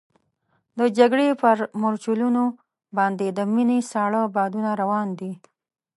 [0.79, 2.43] د جګړې پر مورچلونو
[2.97, 5.31] باندې د مني ساړه بادونه روان دي.